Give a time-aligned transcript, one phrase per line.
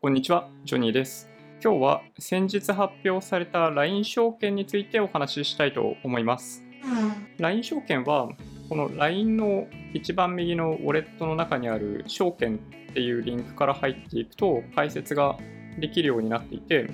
[0.00, 1.28] こんにちは、ジョニーです。
[1.60, 6.62] 今日は先日発表された LINE 証券についてお話ししたいと思います。
[7.38, 8.28] LINE 証券は、
[8.68, 15.36] この LINE の一番右のウォレットの中にある証券っていうリンクから入っていくと解説が
[15.80, 16.88] できるようになっていて、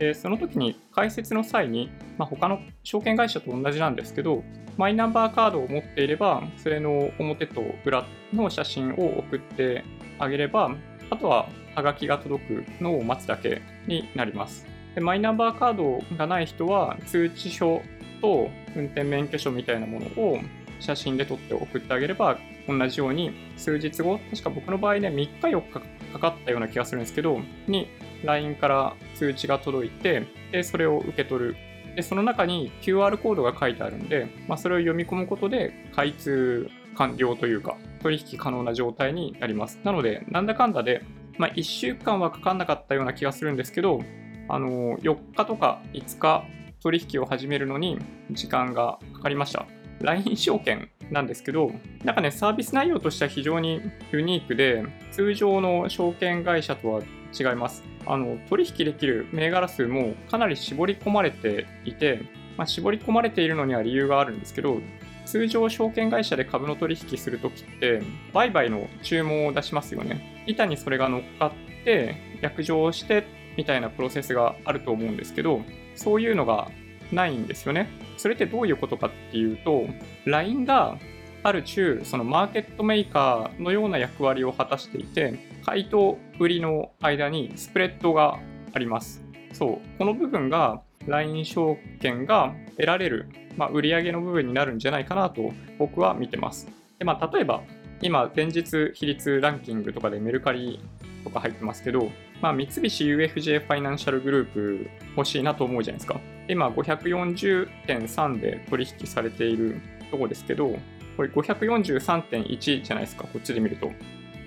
[0.00, 4.42] でその時に解説の際に、まあ、他の証券会社と同じなんですけど、
[4.78, 9.84] マイナンバーカードを持っていれば、それの表と裏の写真を送って
[10.18, 10.74] あげれば、
[11.10, 14.66] あとはハガキが届くのを待つだけになります。
[14.94, 17.82] でマイナンバーカードがない人は、通知書
[18.22, 20.38] と運転免許証みたいなものを
[20.80, 25.72] 写真で撮って送ってあげれば、同じように数日後、確か僕の場合ね、3日4日
[26.14, 27.88] かかったような気がするんですけど、に
[28.24, 31.56] LINE から通知が届いて、でそれを受け取る
[31.94, 39.78] で、その中に QR コードが書いてあるんで、まあ、それを読み込むことで開通完了というか、取引可能な状態になります。
[39.84, 41.02] なので、なんだかんだで、
[41.38, 44.00] まあ、1週間はかかんなかったような気がするんですけど、
[44.48, 46.44] あの4日とか5日
[46.82, 47.98] 取引を始めるのに
[48.32, 49.66] 時間がかかりました。
[50.00, 51.70] LINE 証券なんですけど、
[52.04, 53.80] なんかね、サービス内容としては非常に
[54.12, 57.02] ユニークで、通常の証券会社とは
[57.38, 57.82] 違います。
[58.06, 62.22] あの取引できる銘柄数もかなり絞り込まれていて、
[62.56, 64.80] まあ、絞り込まれているのには理由があるんですけど、
[65.26, 70.44] 通常証券会社で株の取引するときって、売買の注文を出しますよね。
[70.46, 73.24] 板にそれが乗っかって、約定して
[73.56, 75.62] みたいなプロセスがあると思うんですけど、
[75.94, 76.70] そういうのが
[77.12, 77.88] ないんですよね。
[78.16, 79.86] それってどういうことかっていうと、
[80.24, 80.98] LINE が
[81.42, 88.38] ある種、そのマーケットメーカーのような役割を果たしていて、買いと売りの間にスプレッドが
[88.72, 89.22] あります。
[89.52, 96.68] そう、この部分が LINE 証券が得られる、まあ、売上の部分になるんじゃないかなと僕は見てます。
[96.98, 97.62] でまあ、例えば、
[98.02, 100.80] 今、前日比率ランキングとかでメルカリ
[101.24, 102.10] とか入ってますけど、
[102.40, 106.20] まあ、三菱 UFJ ファイナンシャルグループ欲しいなと思うじゃないですか。
[106.48, 109.80] 今、540.3で取引されている
[110.10, 110.76] とこですけど、
[111.16, 113.90] これ543.1じゃないですか、こっちで見ると。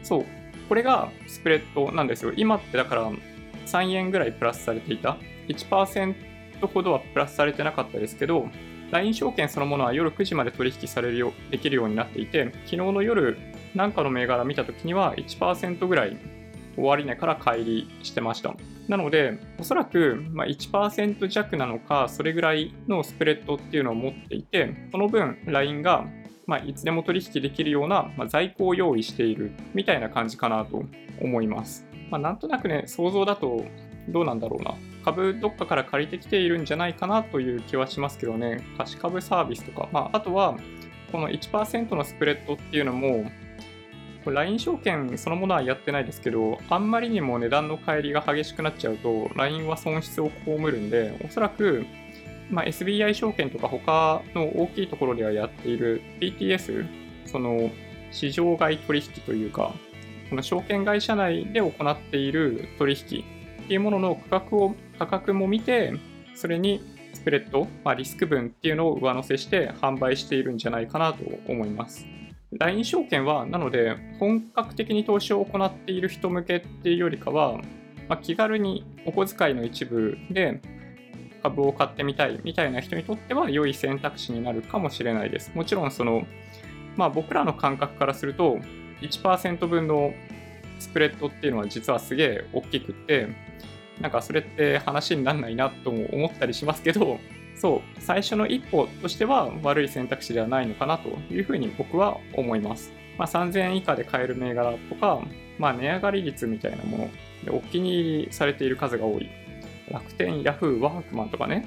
[0.01, 0.25] そう、
[0.69, 2.33] これがスプレッドなんですよ。
[2.35, 3.11] 今ってだから
[3.65, 5.17] 3円ぐらいプラスされていた。
[5.47, 6.15] 1%
[6.73, 8.47] ほどはプラスされてなかったですけど、
[8.91, 13.37] LINE 証券そのものは夜9時まで取引されるよできるようになっていて、昨日の夜、
[13.75, 16.17] なんかの銘柄見たときには1%ぐらい
[16.77, 18.55] 終値から乖離してました。
[18.87, 26.05] なので、おそらくま1%弱なのか、それぐらいのスプレッドっていうのを持っていて、その分 LINE が
[26.45, 30.83] まあ、いつでも取引できるような、まあ、在庫を用意しているみたいな感じかなと
[31.21, 31.85] 思います。
[32.09, 33.65] まあ、なんとなくね、想像だと
[34.09, 34.75] どうなんだろうな。
[35.03, 40.57] 株どっかから借りてきているんじゃないかなという気はしますけどね、貸し株サービスとか、まあ、あとは
[41.11, 43.25] この1%のスプレッドっていうのも、
[44.25, 51.85] LINE 証券そのものはやってないですけど、あんまりにも値段の乖離が激しくなっちゃうと、LINE は損失を被るんで、おそらく
[52.53, 56.87] まあ、SBI 証券とか他の大きいところではやっている PTS、
[57.25, 57.71] その
[58.11, 59.73] 市場外取引というか、
[60.29, 63.23] この証券会社内で行っている取引
[63.63, 65.93] っていうものの価格を価格も見て、
[66.35, 66.81] それに
[67.13, 72.05] スプレッド、まあ、リスク分っていうのを上乗せして販売しているんじゃないかなと思います。
[72.51, 77.59] LINE 証券は、なので、本格的に投資を行っている人向けっていうよりかは、
[78.07, 80.61] まあ、気軽にお小遣いの一部で
[81.43, 85.51] 株を買ってみたいみたいな人にとっては良い選択肢になるかもしれないです。
[85.53, 86.25] もちろんその、
[86.95, 88.57] まあ、僕らの感覚からすると
[89.01, 90.13] 1%分の
[90.79, 93.27] スプレッドっていうのは実はすげえ大きくって
[93.99, 97.19] なんかそれって話にならないなとも思ったりしますけど
[97.55, 102.91] そう最初の一歩としては悪い選択肢ではないのかなというふうに僕は思います。
[103.17, 105.21] まあ、3000円以下で買える銘柄とか、
[105.59, 107.09] まあ、値上がり率みたいなもの
[107.43, 109.29] でお気に入りされている数が多い
[109.89, 111.65] 楽天、ヤフー、ワークマンとかね、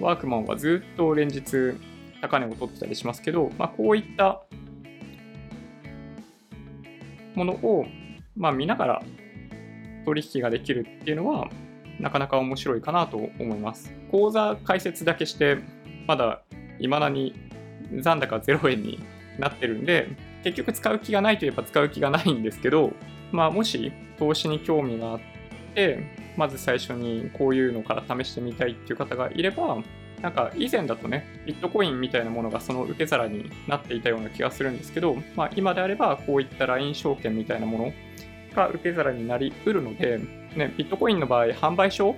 [0.00, 1.74] ワークマンはずっと連日
[2.20, 4.42] 高値を取ってたりしますけど、まあ、こういった
[7.34, 7.86] ものを、
[8.36, 9.02] まあ、見ながら
[10.04, 11.48] 取引ができるっていうのは、
[12.00, 13.92] なかなか面白いかなと思います。
[14.10, 15.58] 口座開設だけして、
[16.06, 16.42] まだ
[16.78, 17.34] 未だに
[18.00, 19.00] 残高0円に
[19.38, 20.08] なってるんで、
[20.44, 22.92] 結局使う気がないといえば使う気がないんですけど、
[23.32, 25.20] まあ、もし投資に興味があっ
[25.76, 26.00] て、
[26.36, 29.78] まず最初にこういうのから試してみたいっていう方がいれば、
[30.22, 37.92] なんか以前だとね、ビットコインみたいなものがその受け皿になっていたような気がするんですけど、まあ、今であればこういった LINE 証券みたいなもの
[38.54, 40.18] が受け皿になりうるので、
[40.56, 42.16] ね、ビットコインの場合、販売所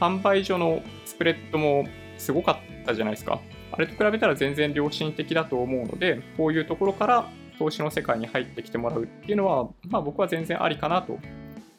[0.00, 1.86] 販売所のスプレッドも
[2.16, 3.40] すごかったじゃないですか。
[3.72, 7.28] あれと比べたら全然良心的だと思うので、こういうところから
[7.58, 11.18] 投資の世界に入ってきてもらうっていうのは、まあ、僕は全然ありかなと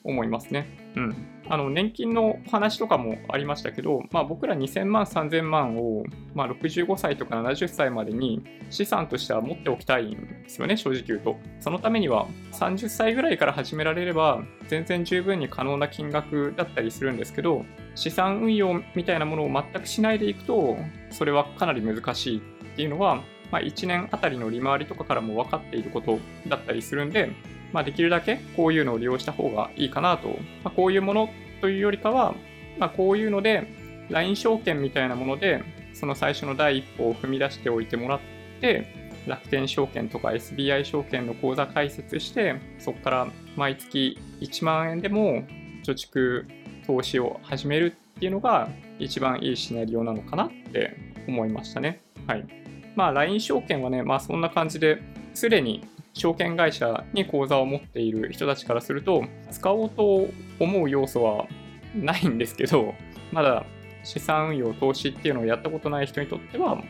[0.04, 0.81] 思いますね。
[0.95, 1.15] うん。
[1.49, 6.03] あの、年金の話とかもありましたけど、まあ僕ら2000万、3000万を、
[6.33, 11.38] まあ65歳とか70歳までに資産としては持っておきたいんですよね、正直言うと。
[11.59, 17.65] そのためには30歳ぐらいから始められれば、全然十分に可能な金額だったりするんですけど、
[17.95, 20.77] 資産運用みたいなものを全くしないでいくと、
[21.09, 22.41] それはかなり難しいっ
[22.75, 23.21] ていうのは、
[23.51, 27.31] まあ、1年あたりの利回りとかからも分かっていることだったりするんで、
[27.74, 30.30] まあ、できるだけこういうのを利用した方がいいかなと。
[30.63, 32.36] まあ、こういうものというよりかは、
[32.77, 33.68] まあ、こういうので、
[34.09, 35.63] LINE 証券みたいなもので、
[35.94, 38.19] その最初の第一歩を踏み出しておいてもらっ
[38.59, 45.44] て、楽天証券とか SBI 証券の口座開設して、そこから毎月1万円でも
[45.83, 46.45] 貯蓄
[46.86, 48.69] 投資を始めるっていうのが
[49.00, 50.95] 一番いいシナリオなのかなって
[51.27, 52.01] 思いましたね。
[52.27, 52.60] はい。
[52.95, 55.01] まあ LINE 証券はね、まあそんな感じで、
[55.33, 60.27] すでに証券会社に口座を持っている人たちからすると、使おうと
[60.59, 61.47] 思う要素は
[61.95, 62.93] ないんですけど、
[63.31, 63.65] まだ
[64.03, 66.83] 資産運用、投資っていうのをやったことない人にとっては、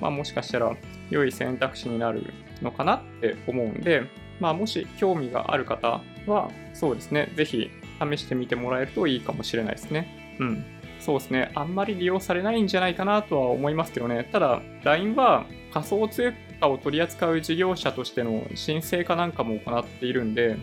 [0.00, 0.76] まあ、もしかしたら
[1.10, 2.32] 良い選択肢になる
[2.62, 4.02] のかなって思うんで、
[4.38, 7.70] まあ、もし興味がある方は、そうですね、ぜひ
[8.00, 10.36] 試してみてもらえるといいかもしれないですね。
[10.38, 10.64] うん。
[11.00, 14.28] そうですね、あんまり利用されないんじゃないかなとは思いますけどね。
[14.32, 20.56] ただ、LINE は仮想通貨を取り扱う事業者としての申請かなんかも行っているんで、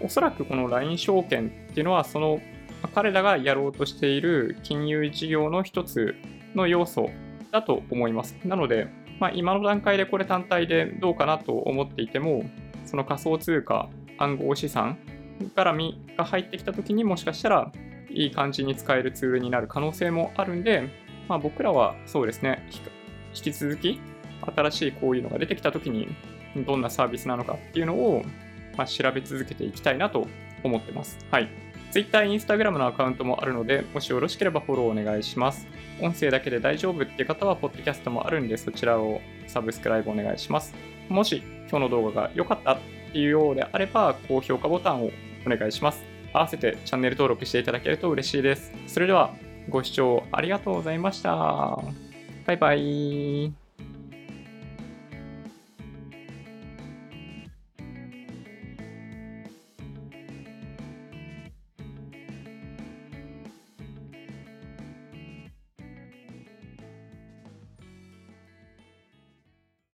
[0.00, 2.40] おそらくこの LINE 証券っていうのは、その
[2.94, 6.14] 彼らがやろうとしている金融事業の一つ
[6.54, 7.10] の要素
[7.52, 8.36] だと思います。
[8.44, 8.88] なので、
[9.20, 12.44] まあ、今の段階でこれ単体でどうかなと思っていても、
[12.84, 13.88] その仮想通貨、
[14.18, 14.98] 暗号資産
[15.54, 17.72] 絡みが入ってきたときにもしかしたら
[18.14, 20.88] いい感じに使えるツールになる可能性もあるんで、
[21.28, 22.66] まあ、僕らはそうですね、
[23.34, 24.00] 引き続き
[24.54, 26.08] 新しいこういうのが出てきたときに
[26.66, 28.24] どんなサービスなのかっていうのを、
[28.76, 30.26] まあ、調べ続けていきたいなと
[30.62, 31.18] 思ってます。
[31.30, 31.48] はい。
[31.90, 35.66] Twitter、Instagram のアカウントもあるので、もしよろしければフォローお願いします。
[36.00, 40.74] 音声だけで大丈夫っていう方は、ポッドキャストもあるんで、そちらをサブスクライブお願いします。
[41.08, 42.78] もし今日の動画が良かったっ
[43.12, 45.10] ていうようであれば、高評価ボタンを
[45.46, 46.13] お願いします。
[46.34, 48.72] 合わせてチャンネル登録していただけると嬉しいです。
[48.86, 49.32] それでは、
[49.70, 51.78] ご視聴ありがとうございました。
[52.44, 53.63] バイバイ。